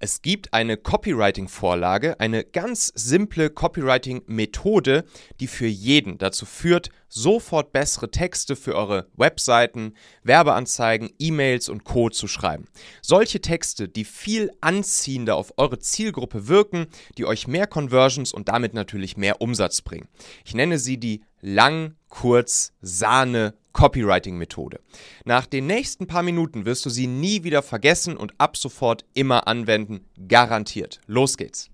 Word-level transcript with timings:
Es 0.00 0.22
gibt 0.22 0.54
eine 0.54 0.76
Copywriting-Vorlage, 0.76 2.20
eine 2.20 2.44
ganz 2.44 2.92
simple 2.94 3.50
Copywriting-Methode, 3.50 5.04
die 5.40 5.48
für 5.48 5.66
jeden 5.66 6.18
dazu 6.18 6.46
führt, 6.46 6.90
sofort 7.08 7.72
bessere 7.72 8.08
Texte 8.08 8.54
für 8.54 8.76
eure 8.76 9.08
Webseiten, 9.16 9.94
Werbeanzeigen, 10.22 11.10
E-Mails 11.18 11.68
und 11.68 11.82
Co. 11.82 12.10
zu 12.10 12.28
schreiben. 12.28 12.68
Solche 13.02 13.40
Texte, 13.40 13.88
die 13.88 14.04
viel 14.04 14.52
anziehender 14.60 15.34
auf 15.34 15.54
eure 15.56 15.80
Zielgruppe 15.80 16.46
wirken, 16.46 16.86
die 17.16 17.26
euch 17.26 17.48
mehr 17.48 17.66
Conversions 17.66 18.32
und 18.32 18.48
damit 18.48 18.74
natürlich 18.74 19.16
mehr 19.16 19.40
Umsatz 19.40 19.82
bringen. 19.82 20.06
Ich 20.44 20.54
nenne 20.54 20.78
sie 20.78 20.98
die 20.98 21.24
Lang, 21.40 21.94
Kurz, 22.08 22.72
Sahne 22.80 23.54
Copywriting-Methode. 23.72 24.80
Nach 25.24 25.46
den 25.46 25.66
nächsten 25.66 26.06
paar 26.06 26.22
Minuten 26.22 26.64
wirst 26.64 26.84
du 26.84 26.90
sie 26.90 27.06
nie 27.06 27.44
wieder 27.44 27.62
vergessen 27.62 28.16
und 28.16 28.34
ab 28.38 28.56
sofort 28.56 29.04
immer 29.14 29.46
anwenden, 29.46 30.00
garantiert. 30.26 31.00
Los 31.06 31.36
geht's. 31.36 31.70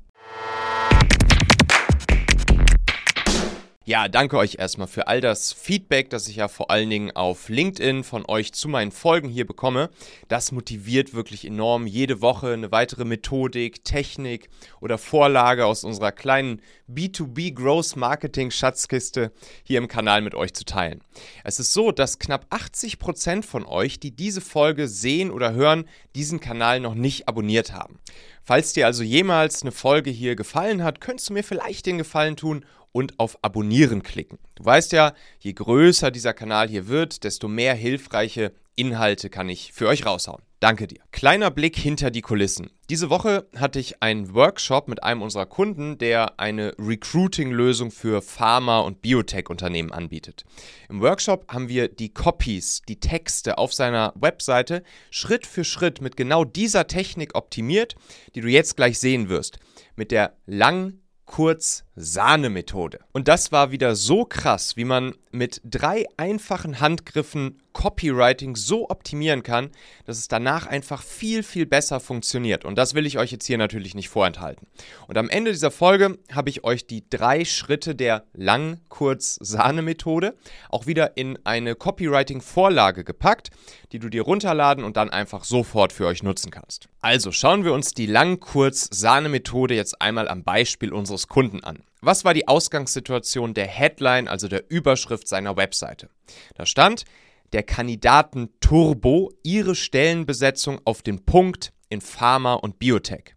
Ja, 3.87 4.09
danke 4.09 4.39
euch 4.39 4.57
erstmal 4.59 4.89
für 4.89 5.09
all 5.09 5.21
das 5.21 5.53
Feedback, 5.53 6.09
das 6.09 6.27
ich 6.27 6.37
ja 6.37 6.49
vor 6.49 6.71
allen 6.71 6.89
Dingen 6.89 7.11
auf 7.11 7.51
LinkedIn 7.51 8.03
von 8.03 8.25
euch 8.27 8.55
zu 8.55 8.67
meinen 8.67 8.93
Folgen 8.93 9.29
hier 9.29 9.47
bekomme. 9.47 9.91
Das 10.29 10.53
motiviert 10.53 11.13
wirklich 11.13 11.45
enorm, 11.45 11.87
jede 11.87 12.23
Woche 12.23 12.55
eine 12.55 12.73
weitere 12.73 13.05
Methodik, 13.05 13.85
Technik 13.85 14.49
oder 14.81 14.97
Vorlage 14.97 15.67
aus 15.67 15.85
unserer 15.85 16.13
kleinen 16.13 16.63
B2B 16.91 17.53
Growth 17.53 17.95
Marketing 17.97 18.51
Schatzkiste 18.51 19.33
hier 19.65 19.77
im 19.77 19.89
Kanal 19.89 20.23
mit 20.23 20.35
euch 20.35 20.55
zu 20.55 20.65
teilen. 20.65 21.03
Es 21.45 21.61
ist 21.61 21.75
so, 21.75 21.93
dass 21.93 22.19
knapp 22.19 22.47
80 22.49 22.99
Prozent 22.99 23.45
von 23.45 23.67
euch, 23.67 24.01
die 24.01 24.17
diese 24.17 24.41
Folge 24.41 24.89
sehen 24.89 25.31
oder 25.31 25.53
hören, 25.53 25.85
diesen 26.15 26.41
Kanal 26.41 26.81
noch 26.81 26.95
nicht 26.95 27.29
abonniert 27.29 27.75
haben. 27.75 27.99
Falls 28.43 28.73
dir 28.73 28.87
also 28.87 29.03
jemals 29.03 29.61
eine 29.61 29.73
Folge 29.73 30.11
hier 30.11 30.37
gefallen 30.37 30.83
hat, 30.83 31.03
könntest 31.03 31.29
du 31.29 31.35
mir 31.35 31.45
vielleicht 31.45 31.85
den 31.85 31.99
Gefallen 31.99 32.37
tun 32.37 32.65
und 32.95 33.19
auf 33.19 33.39
Abonnieren 33.43 34.05
klicken. 34.05 34.39
Du 34.55 34.65
weißt 34.65 34.93
ja, 34.93 35.15
je 35.41 35.53
größer 35.53 36.13
dieser 36.13 36.33
Kanal 36.33 36.69
hier 36.69 36.87
wird, 36.87 37.25
desto 37.25 37.49
mehr 37.49 37.75
hilfreiche 37.75 38.53
Inhalte 38.77 39.31
kann 39.31 39.49
ich 39.49 39.73
für 39.73 39.89
euch 39.89 40.07
raushauen. 40.07 40.43
Danke 40.61 40.87
dir. 40.87 41.01
Kleiner 41.11 41.51
Blick 41.51 41.77
hinter 41.77 42.11
die 42.11 42.23
Kulissen. 42.23 42.71
Diese 42.89 43.11
Woche 43.11 43.47
hatte 43.57 43.81
ich 43.81 44.03
einen 44.03 44.33
Workshop 44.33 44.89
mit 44.89 45.03
einem 45.03 45.23
unserer 45.23 45.45
Kunden, 45.45 45.99
der 45.99 46.39
eine 46.41 46.73
Recruiting-Lösung 46.79 47.91
für 47.91 48.23
Pharma- 48.23 48.81
und 48.81 49.03
Biotech-Unternehmen 49.03 49.93
anbietet. 49.93 50.45
Im 50.89 51.01
Workshop 51.01 51.53
haben 51.53 51.69
wir 51.69 51.89
die 51.89 52.15
Copies, 52.15 52.81
die 52.89 53.01
Texte 53.01 53.59
auf 53.59 53.75
seiner 53.75 54.15
Webseite 54.17 54.85
Schritt 55.11 55.47
für 55.47 55.65
Schritt 55.65 56.01
mit 56.01 56.17
genau 56.17 56.45
dieser 56.45 56.87
Technik 56.87 57.35
optimiert, 57.35 57.97
die 58.35 58.41
du 58.41 58.49
jetzt 58.49 58.77
gleich 58.77 58.99
sehen 58.99 59.29
wirst. 59.29 59.59
Mit 59.97 60.13
der 60.13 60.37
lang 60.47 61.01
kurz 61.27 61.85
Sahne-Methode. 61.97 63.01
Und 63.13 63.29
das 63.29 63.53
war 63.53 63.71
wieder 63.71 63.95
so 63.95 64.25
krass, 64.25 64.77
wie 64.77 64.85
man 64.85 65.15
mit 65.31 65.61
drei 65.65 66.07
einfachen 66.17 66.81
Handgriffen 66.81 67.61
Copywriting 67.73 68.57
so 68.57 68.89
optimieren 68.89 69.43
kann, 69.43 69.71
dass 70.07 70.19
es 70.19 70.29
danach 70.29 70.67
einfach 70.67 71.03
viel, 71.03 71.43
viel 71.43 71.67
besser 71.67 72.01
funktioniert. 72.01 72.65
Und 72.65 72.77
das 72.77 72.95
will 72.95 73.05
ich 73.05 73.19
euch 73.19 73.33
jetzt 73.33 73.47
hier 73.47 73.59
natürlich 73.59 73.95
nicht 73.95 74.09
vorenthalten. 74.09 74.67
Und 75.09 75.19
am 75.19 75.29
Ende 75.29 75.51
dieser 75.51 75.73
Folge 75.73 76.19
habe 76.33 76.51
ich 76.51 76.65
euch 76.65 76.87
die 76.87 77.05
drei 77.11 77.45
Schritte 77.45 77.95
der 77.95 78.25
Lang-Kurz-Sahne-Methode 78.33 80.35
auch 80.71 80.87
wieder 80.87 81.17
in 81.17 81.39
eine 81.45 81.75
Copywriting-Vorlage 81.75 83.05
gepackt, 83.05 83.51
die 83.93 83.99
du 83.99 84.09
dir 84.09 84.23
runterladen 84.23 84.85
und 84.85 84.97
dann 84.97 85.11
einfach 85.11 85.45
sofort 85.45 85.93
für 85.93 86.07
euch 86.07 86.23
nutzen 86.23 86.51
kannst. 86.51 86.89
Also 87.01 87.33
schauen 87.33 87.65
wir 87.65 87.73
uns 87.73 87.93
die 87.93 88.07
Lang-Kurz-Sahne-Methode 88.07 89.75
jetzt 89.75 90.01
einmal 90.01 90.29
am 90.29 90.45
Beispiel 90.45 90.93
unseres 90.93 91.27
Kunden 91.27 91.65
an. 91.65 91.84
Was 92.07 92.23
war 92.27 92.35
die 92.35 92.49
Ausgangssituation 92.49 93.55
der 93.55 93.67
Headline, 93.67 94.29
also 94.29 94.47
der 94.47 94.71
Überschrift 94.71 95.27
seiner 95.27 95.57
Webseite? 95.57 96.11
Da 96.55 96.67
stand, 96.67 97.07
der 97.55 97.63
Kandidaten 97.63 98.51
Turbo 98.61 99.33
ihre 99.43 99.75
Stellenbesetzung 99.75 100.83
auf 100.85 101.01
den 101.01 101.25
Punkt 101.25 101.73
in 101.89 102.03
Pharma 102.03 102.55
und 102.55 102.79
Biotech. 102.79 103.37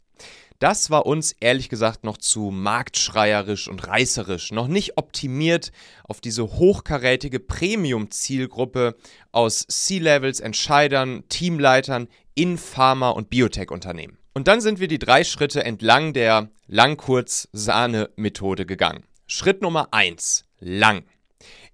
Das 0.59 0.89
war 0.89 1.05
uns 1.05 1.31
ehrlich 1.39 1.69
gesagt 1.69 2.03
noch 2.03 2.17
zu 2.17 2.51
marktschreierisch 2.51 3.69
und 3.69 3.87
reißerisch, 3.87 4.51
noch 4.51 4.67
nicht 4.67 4.97
optimiert 4.97 5.71
auf 6.03 6.19
diese 6.19 6.43
hochkarätige 6.43 7.39
Premium-Zielgruppe 7.39 8.97
aus 9.31 9.65
C-Levels, 9.65 10.41
Entscheidern, 10.41 11.23
Teamleitern 11.29 12.09
in 12.35 12.57
Pharma- 12.57 13.11
und 13.11 13.29
Biotech-Unternehmen. 13.29 14.17
Und 14.37 14.47
dann 14.47 14.61
sind 14.61 14.79
wir 14.79 14.87
die 14.87 14.99
drei 14.99 15.23
Schritte 15.23 15.63
entlang 15.63 16.13
der 16.13 16.51
Lang-Kurz-Sahne-Methode 16.67 18.67
gegangen. 18.67 19.03
Schritt 19.25 19.63
Nummer 19.63 19.95
eins: 19.95 20.45
Lang. 20.59 21.05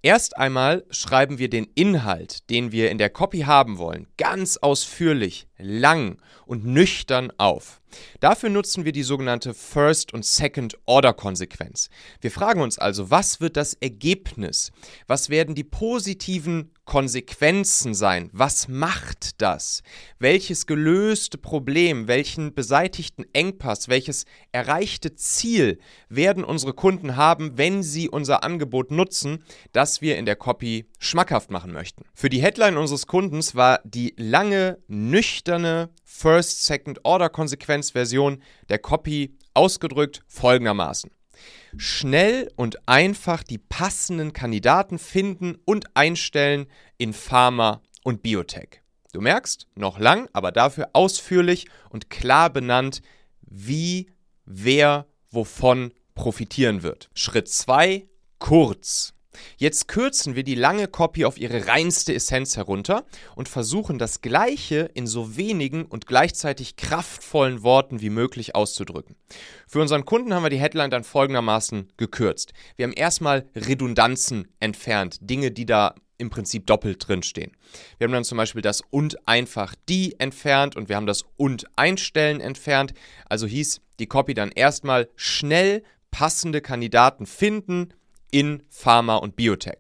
Erst 0.02 0.38
einmal 0.38 0.86
schreiben 0.90 1.40
wir 1.40 1.50
den 1.50 1.66
Inhalt, 1.76 2.50
den 2.50 2.72
wir 2.72 2.90
in 2.90 3.00
der 3.00 3.10
Copy 3.10 3.42
haben 3.42 3.80
wollen, 3.80 4.08
ganz 4.16 4.56
ausführlich, 4.56 5.50
lang 5.58 6.22
und 6.46 6.66
nüchtern 6.66 7.34
auf. 7.38 7.82
Dafür 8.20 8.50
nutzen 8.50 8.86
wir 8.86 8.92
die 8.92 9.04
sogenannte 9.04 9.54
First- 9.54 10.14
und 10.14 10.26
Second-Order-Konsequenz. 10.26 11.90
Wir 12.22 12.32
fragen 12.32 12.62
uns 12.62 12.78
also, 12.80 13.12
was 13.12 13.42
wird 13.42 13.58
das 13.58 13.74
Ergebnis? 13.74 14.72
Was 15.08 15.30
werden 15.30 15.56
die 15.56 15.64
positiven 15.64 16.72
Konsequenzen 16.86 17.94
sein? 17.94 18.30
Was 18.34 18.68
macht 18.68 19.42
das? 19.42 19.84
Welches 20.20 20.68
gelöste 20.68 21.38
Problem, 21.38 22.08
welchen 22.08 22.54
beseitigten 22.54 23.26
Engpass, 23.34 23.88
welches 23.88 24.26
erreichte 24.52 25.16
Ziel 25.16 25.80
werden 26.10 26.44
unsere 26.44 26.74
Kunden 26.74 27.16
haben, 27.16 27.58
wenn 27.58 27.84
sie 27.84 28.10
unser 28.10 28.44
Angebot 28.44 28.92
nutzen, 28.92 29.44
das 29.72 30.02
wir 30.02 30.18
in 30.18 30.26
der 30.26 30.36
Copy 30.36 30.90
schmackhaft 31.00 31.52
machen 31.52 31.72
möchten? 31.72 32.04
Für 32.14 32.30
die 32.30 32.42
Headline 32.42 32.78
unseres 32.78 33.08
Kundens 33.08 33.56
war 33.56 33.80
die 33.86 34.14
lange, 34.18 34.80
nüchterne 34.88 35.90
First-Second-Order-Konsequenz-Version 37.92 38.42
der 38.70 38.80
Copy 38.80 39.38
ausgedrückt 39.54 40.24
folgendermaßen. 40.28 41.12
Schnell 41.78 42.52
und 42.56 42.88
einfach 42.88 43.44
die 43.44 43.58
passenden 43.58 44.34
Kandidaten 44.34 45.00
finden 45.00 45.58
und 45.66 45.96
einstellen 45.96 46.68
in 46.98 47.14
Pharma 47.14 47.82
und 48.04 48.22
Biotech. 48.22 48.82
Du 49.12 49.22
merkst, 49.22 49.68
noch 49.76 50.00
lang, 50.00 50.30
aber 50.34 50.52
dafür 50.52 50.90
ausführlich 50.94 51.68
und 51.90 52.10
klar 52.10 52.50
benannt, 52.52 53.02
wie, 53.42 54.12
wer, 54.46 55.08
wovon 55.30 55.94
profitieren 56.16 56.84
wird. 56.84 57.10
Schritt 57.14 57.48
2, 57.48 58.08
kurz. 58.40 59.14
Jetzt 59.58 59.88
kürzen 59.88 60.36
wir 60.36 60.44
die 60.44 60.56
lange 60.56 60.88
Copy 60.88 61.26
auf 61.26 61.38
ihre 61.38 61.68
reinste 61.68 62.14
Essenz 62.14 62.58
herunter 62.58 63.06
und 63.36 63.50
versuchen 63.50 63.98
das 63.98 64.22
Gleiche 64.22 64.90
in 64.94 65.08
so 65.08 65.38
wenigen 65.38 65.86
und 65.86 66.08
gleichzeitig 66.08 66.76
kraftvollen 66.76 67.64
Worten 67.64 68.02
wie 68.02 68.10
möglich 68.10 68.56
auszudrücken. 68.56 69.16
Für 69.68 69.82
unseren 69.82 70.06
Kunden 70.06 70.34
haben 70.34 70.44
wir 70.44 70.50
die 70.50 70.60
Headline 70.60 70.92
dann 70.92 71.04
folgendermaßen 71.04 71.92
gekürzt. 71.98 72.54
Wir 72.76 72.86
haben 72.86 72.94
erstmal 72.94 73.48
Redundanzen 73.56 74.48
entfernt, 74.60 75.18
Dinge, 75.22 75.52
die 75.52 75.66
da 75.66 75.96
im 76.18 76.30
Prinzip 76.30 76.66
doppelt 76.66 77.08
drinstehen. 77.08 77.52
Wir 77.98 78.06
haben 78.06 78.14
dann 78.14 78.24
zum 78.24 78.38
Beispiel 78.38 78.62
das 78.62 78.82
und 78.90 79.28
einfach 79.28 79.76
die 79.90 80.20
entfernt 80.20 80.76
und 80.76 80.90
wir 80.90 80.96
haben 80.96 81.06
das 81.06 81.26
und 81.38 81.66
einstellen 81.76 82.40
entfernt. 82.40 82.94
Also 83.28 83.46
hieß 83.48 83.82
die 84.00 84.08
Copy 84.08 84.34
dann 84.34 84.52
erstmal 84.52 85.10
schnell 85.16 85.84
passende 86.12 86.62
Kandidaten 86.62 87.26
finden, 87.26 87.94
in 88.34 88.64
Pharma 88.70 89.18
und 89.18 89.36
Biotech. 89.36 89.78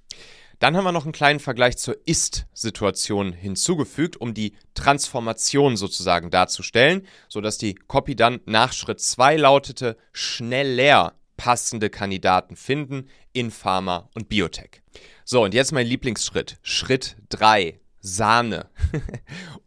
Dann 0.60 0.78
haben 0.78 0.86
wir 0.86 0.94
noch 0.94 1.04
einen 1.04 1.12
kleinen 1.12 1.42
Vergleich 1.42 1.78
zur 1.78 1.98
Ist-Situation 2.06 3.34
hinzugefügt, 3.34 4.16
um 4.16 4.34
die 4.34 4.56
Transformation 4.76 5.76
sozusagen 5.76 6.30
darzustellen, 6.30 7.06
sodass 7.28 7.58
die 7.58 7.76
Copy 7.76 8.16
dann 8.16 8.40
nach 8.46 8.72
Schritt 8.72 9.02
2 9.02 9.36
lautete, 9.38 9.98
schneller 10.14 11.16
passende 11.36 11.90
Kandidaten 11.90 12.56
finden 12.56 13.10
in 13.34 13.52
Pharma 13.52 14.10
und 14.14 14.30
Biotech. 14.30 14.84
So, 15.26 15.44
und 15.44 15.54
jetzt 15.54 15.74
mein 15.74 15.88
Lieblingsschritt. 15.88 16.60
Schritt 16.62 17.18
3. 17.30 17.80
Sahne. 18.00 18.70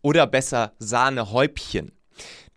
Oder 0.02 0.26
besser 0.26 0.74
Sahnehäubchen. 0.78 1.92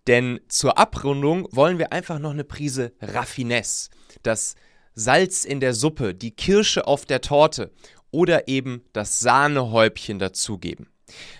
Denn 0.07 0.39
zur 0.47 0.77
Abrundung 0.77 1.47
wollen 1.51 1.79
wir 1.79 1.91
einfach 1.91 2.19
noch 2.19 2.31
eine 2.31 2.43
Prise 2.43 2.93
Raffinesse. 3.01 3.89
Das 4.23 4.55
Salz 4.99 5.45
in 5.45 5.61
der 5.61 5.73
Suppe, 5.73 6.13
die 6.13 6.31
Kirsche 6.31 6.85
auf 6.85 7.05
der 7.05 7.21
Torte 7.21 7.71
oder 8.11 8.49
eben 8.49 8.83
das 8.91 9.21
Sahnehäubchen 9.21 10.19
dazugeben. 10.19 10.89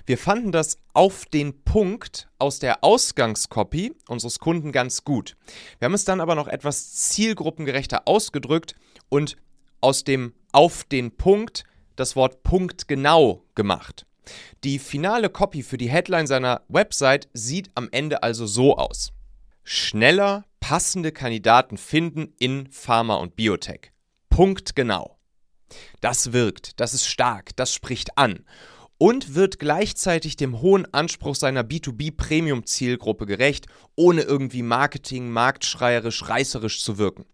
Wir 0.05 0.17
fanden 0.17 0.51
das 0.51 0.77
auf 0.93 1.25
den 1.25 1.63
Punkt 1.63 2.29
aus 2.39 2.59
der 2.59 2.83
Ausgangskopie 2.83 3.93
unseres 4.07 4.39
Kunden 4.39 4.71
ganz 4.71 5.03
gut. 5.03 5.35
Wir 5.77 5.87
haben 5.87 5.93
es 5.93 6.05
dann 6.05 6.21
aber 6.21 6.35
noch 6.35 6.47
etwas 6.47 6.93
zielgruppengerechter 6.93 8.07
ausgedrückt 8.07 8.75
und 9.09 9.35
aus 9.81 10.05
dem 10.05 10.33
auf 10.53 10.85
den 10.85 11.17
Punkt 11.17 11.65
das 11.97 12.15
Wort 12.15 12.43
Punkt 12.43 12.87
genau 12.87 13.43
gemacht. 13.55 14.05
Die 14.63 14.79
finale 14.79 15.29
Copy 15.29 15.63
für 15.63 15.77
die 15.77 15.89
Headline 15.89 16.27
seiner 16.27 16.61
Website 16.69 17.27
sieht 17.33 17.71
am 17.75 17.89
Ende 17.91 18.23
also 18.23 18.45
so 18.45 18.77
aus. 18.77 19.11
schneller 19.63 20.45
passende 20.69 21.11
Kandidaten 21.11 21.77
finden 21.77 22.35
in 22.37 22.69
Pharma 22.69 23.15
und 23.15 23.35
Biotech. 23.35 23.91
Punkt 24.29 24.75
genau. 24.75 25.17
Das 25.99 26.31
wirkt, 26.31 26.79
das 26.79 26.93
ist 26.93 27.07
stark, 27.07 27.55
das 27.55 27.73
spricht 27.73 28.19
an 28.19 28.45
und 28.99 29.33
wird 29.33 29.57
gleichzeitig 29.57 30.35
dem 30.35 30.61
hohen 30.61 30.85
Anspruch 30.93 31.33
seiner 31.33 31.63
B2B-Premium-Zielgruppe 31.63 33.25
gerecht, 33.25 33.65
ohne 33.95 34.21
irgendwie 34.21 34.61
Marketing, 34.61 35.31
marktschreierisch, 35.31 36.29
reißerisch 36.29 36.83
zu 36.83 36.99
wirken. 36.99 37.25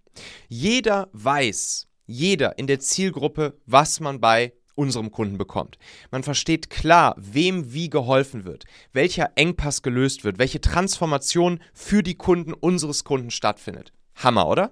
Jeder 0.47 1.09
weiß, 1.11 1.88
jeder 2.05 2.57
in 2.57 2.67
der 2.67 2.79
Zielgruppe, 2.79 3.59
was 3.65 3.99
man 3.99 4.21
bei 4.21 4.53
unserem 4.75 5.12
Kunden 5.12 5.38
bekommt. 5.38 5.77
Man 6.12 6.24
versteht 6.24 6.69
klar, 6.69 7.16
wem 7.18 7.74
wie 7.74 7.89
geholfen 7.89 8.45
wird, 8.45 8.66
welcher 8.94 9.31
Engpass 9.36 9.81
gelöst 9.81 10.24
wird, 10.24 10.38
welche 10.38 10.62
Transformation 10.62 11.60
für 11.74 12.04
die 12.04 12.16
Kunden 12.16 12.54
unseres 12.54 13.04
Kunden 13.04 13.31
stattfindet. 13.31 13.94
Hammer, 14.16 14.48
oder? 14.48 14.72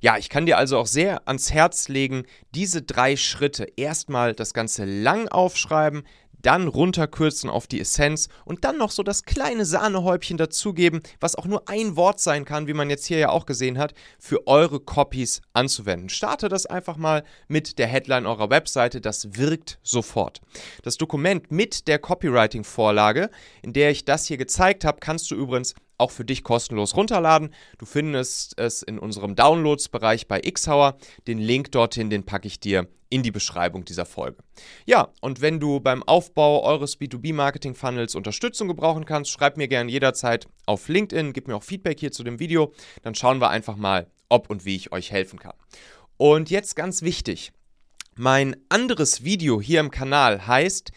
Ja, 0.00 0.16
ich 0.16 0.28
kann 0.28 0.46
dir 0.46 0.58
also 0.58 0.78
auch 0.78 0.86
sehr 0.86 1.28
ans 1.28 1.52
Herz 1.52 1.88
legen, 1.88 2.24
diese 2.54 2.82
drei 2.82 3.16
Schritte 3.16 3.66
erstmal 3.76 4.34
das 4.34 4.54
Ganze 4.54 4.84
lang 4.84 5.28
aufschreiben, 5.28 6.04
dann 6.46 6.68
runterkürzen 6.68 7.50
auf 7.50 7.66
die 7.66 7.80
Essenz 7.80 8.28
und 8.44 8.64
dann 8.64 8.78
noch 8.78 8.92
so 8.92 9.02
das 9.02 9.24
kleine 9.24 9.64
Sahnehäubchen 9.64 10.36
dazugeben, 10.36 11.02
was 11.18 11.34
auch 11.34 11.46
nur 11.46 11.68
ein 11.68 11.96
Wort 11.96 12.20
sein 12.20 12.44
kann, 12.44 12.68
wie 12.68 12.72
man 12.72 12.88
jetzt 12.88 13.06
hier 13.06 13.18
ja 13.18 13.30
auch 13.30 13.46
gesehen 13.46 13.78
hat, 13.78 13.94
für 14.20 14.46
eure 14.46 14.78
Copies 14.78 15.42
anzuwenden. 15.54 16.08
Starte 16.08 16.48
das 16.48 16.66
einfach 16.66 16.96
mal 16.96 17.24
mit 17.48 17.78
der 17.78 17.88
Headline 17.88 18.26
eurer 18.26 18.48
Webseite, 18.48 19.00
das 19.00 19.36
wirkt 19.36 19.80
sofort. 19.82 20.40
Das 20.82 20.96
Dokument 20.96 21.50
mit 21.50 21.88
der 21.88 21.98
Copywriting-Vorlage, 21.98 23.30
in 23.62 23.72
der 23.72 23.90
ich 23.90 24.04
das 24.04 24.26
hier 24.26 24.36
gezeigt 24.36 24.84
habe, 24.84 24.98
kannst 25.00 25.30
du 25.32 25.34
übrigens 25.34 25.74
auch 25.98 26.12
für 26.12 26.24
dich 26.24 26.44
kostenlos 26.44 26.94
runterladen. 26.94 27.52
Du 27.78 27.86
findest 27.86 28.58
es 28.58 28.82
in 28.82 28.98
unserem 28.98 29.34
Downloads-Bereich 29.34 30.28
bei 30.28 30.40
Xhauer. 30.40 30.96
Den 31.26 31.38
Link 31.38 31.72
dorthin, 31.72 32.10
den 32.10 32.24
packe 32.24 32.46
ich 32.46 32.60
dir 32.60 32.86
in 33.08 33.22
die 33.22 33.30
Beschreibung 33.30 33.84
dieser 33.84 34.06
Folge. 34.06 34.38
Ja, 34.84 35.08
und 35.20 35.40
wenn 35.40 35.60
du 35.60 35.80
beim 35.80 36.02
Aufbau 36.02 36.62
eures 36.64 36.98
B2B-Marketing-Funnels 37.00 38.14
Unterstützung 38.14 38.68
gebrauchen 38.68 39.04
kannst, 39.04 39.30
schreib 39.30 39.56
mir 39.56 39.68
gerne 39.68 39.90
jederzeit 39.90 40.46
auf 40.66 40.88
LinkedIn, 40.88 41.32
gib 41.32 41.48
mir 41.48 41.56
auch 41.56 41.62
Feedback 41.62 42.00
hier 42.00 42.12
zu 42.12 42.24
dem 42.24 42.38
Video. 42.38 42.72
Dann 43.02 43.14
schauen 43.14 43.40
wir 43.40 43.50
einfach 43.50 43.76
mal, 43.76 44.10
ob 44.28 44.50
und 44.50 44.64
wie 44.64 44.76
ich 44.76 44.92
euch 44.92 45.12
helfen 45.12 45.38
kann. 45.38 45.54
Und 46.16 46.50
jetzt 46.50 46.74
ganz 46.76 47.02
wichtig, 47.02 47.52
mein 48.16 48.56
anderes 48.68 49.24
Video 49.24 49.60
hier 49.60 49.80
im 49.80 49.90
Kanal 49.90 50.46
heißt 50.46 50.90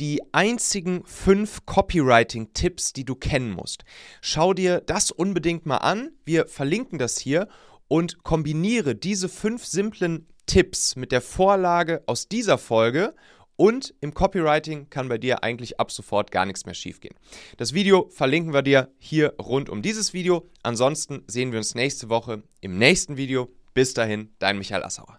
die 0.00 0.22
einzigen 0.32 1.04
fünf 1.04 1.66
Copywriting-Tipps, 1.66 2.92
die 2.92 3.04
du 3.04 3.14
kennen 3.14 3.50
musst. 3.50 3.84
Schau 4.20 4.54
dir 4.54 4.80
das 4.80 5.10
unbedingt 5.10 5.66
mal 5.66 5.76
an. 5.76 6.10
Wir 6.24 6.48
verlinken 6.48 6.98
das 6.98 7.18
hier 7.18 7.46
und 7.88 8.22
kombiniere 8.22 8.94
diese 8.94 9.28
fünf 9.28 9.66
simplen 9.66 10.26
Tipps 10.46 10.96
mit 10.96 11.12
der 11.12 11.20
Vorlage 11.20 12.02
aus 12.06 12.28
dieser 12.28 12.58
Folge 12.58 13.14
und 13.56 13.94
im 14.00 14.14
Copywriting 14.14 14.90
kann 14.90 15.08
bei 15.08 15.18
dir 15.18 15.44
eigentlich 15.44 15.78
ab 15.78 15.92
sofort 15.92 16.30
gar 16.30 16.46
nichts 16.46 16.66
mehr 16.66 16.74
schiefgehen. 16.74 17.14
Das 17.58 17.74
Video 17.74 18.08
verlinken 18.10 18.52
wir 18.52 18.62
dir 18.62 18.90
hier 18.98 19.34
rund 19.40 19.68
um 19.70 19.82
dieses 19.82 20.12
Video. 20.12 20.48
Ansonsten 20.62 21.22
sehen 21.26 21.52
wir 21.52 21.58
uns 21.58 21.74
nächste 21.74 22.08
Woche 22.08 22.42
im 22.60 22.78
nächsten 22.78 23.16
Video. 23.16 23.48
Bis 23.74 23.94
dahin, 23.94 24.34
dein 24.38 24.58
Michael 24.58 24.82
Assauer. 24.82 25.18